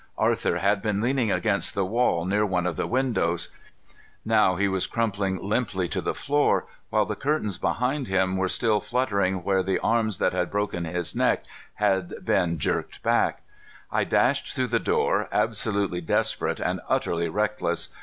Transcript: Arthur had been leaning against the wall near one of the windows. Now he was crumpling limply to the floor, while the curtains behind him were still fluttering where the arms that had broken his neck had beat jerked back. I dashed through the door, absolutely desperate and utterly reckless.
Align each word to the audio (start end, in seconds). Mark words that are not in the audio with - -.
Arthur 0.17 0.57
had 0.57 0.81
been 0.81 0.99
leaning 0.99 1.31
against 1.31 1.75
the 1.75 1.85
wall 1.85 2.25
near 2.25 2.43
one 2.43 2.65
of 2.65 2.75
the 2.75 2.87
windows. 2.87 3.49
Now 4.25 4.55
he 4.55 4.67
was 4.67 4.87
crumpling 4.87 5.37
limply 5.37 5.87
to 5.89 6.01
the 6.01 6.15
floor, 6.15 6.65
while 6.89 7.05
the 7.05 7.15
curtains 7.15 7.59
behind 7.59 8.07
him 8.07 8.35
were 8.35 8.47
still 8.47 8.79
fluttering 8.79 9.43
where 9.43 9.61
the 9.61 9.77
arms 9.77 10.17
that 10.17 10.33
had 10.33 10.49
broken 10.49 10.85
his 10.85 11.15
neck 11.15 11.43
had 11.75 12.15
beat 12.25 12.57
jerked 12.57 13.03
back. 13.03 13.43
I 13.91 14.03
dashed 14.03 14.55
through 14.55 14.69
the 14.73 14.79
door, 14.79 15.29
absolutely 15.31 16.01
desperate 16.01 16.59
and 16.59 16.81
utterly 16.89 17.29
reckless. 17.29 17.89